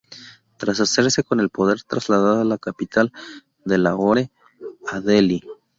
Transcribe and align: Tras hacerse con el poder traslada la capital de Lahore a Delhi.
Tras 0.57 0.79
hacerse 0.79 1.21
con 1.23 1.39
el 1.39 1.51
poder 1.51 1.83
traslada 1.83 2.43
la 2.43 2.57
capital 2.57 3.13
de 3.65 3.77
Lahore 3.77 4.31
a 4.89 4.99
Delhi. 4.99 5.43